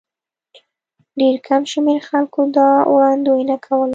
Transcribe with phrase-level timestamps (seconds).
[1.19, 3.89] ډېر کم شمېر خلکو دا وړاندوینه کوله.